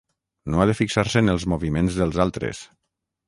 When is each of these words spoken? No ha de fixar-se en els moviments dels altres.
No 0.53 0.61
ha 0.61 0.65
de 0.69 0.75
fixar-se 0.77 1.21
en 1.25 1.33
els 1.35 1.45
moviments 1.53 1.99
dels 2.01 2.19
altres. 2.27 2.63